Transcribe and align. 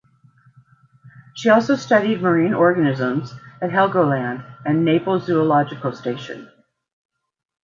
She 1.35 1.47
also 1.49 1.75
studied 1.75 2.23
marine 2.23 2.55
organisms 2.55 3.35
at 3.61 3.69
Helgoland 3.69 4.43
and 4.65 4.83
Naples 4.83 5.27
Zoological 5.27 5.93
Station. 5.93 6.49